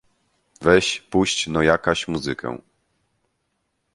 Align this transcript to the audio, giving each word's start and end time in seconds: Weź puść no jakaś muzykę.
Weź 0.61 1.01
puść 1.01 1.47
no 1.47 1.61
jakaś 1.61 2.07
muzykę. 2.07 2.57